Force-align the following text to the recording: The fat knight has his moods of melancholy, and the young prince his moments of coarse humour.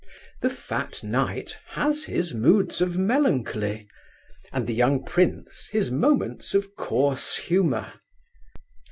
The 0.41 0.49
fat 0.49 1.03
knight 1.03 1.59
has 1.73 2.05
his 2.05 2.33
moods 2.33 2.81
of 2.81 2.97
melancholy, 2.97 3.87
and 4.51 4.65
the 4.65 4.73
young 4.73 5.03
prince 5.05 5.67
his 5.71 5.91
moments 5.91 6.55
of 6.55 6.75
coarse 6.75 7.35
humour. 7.37 7.93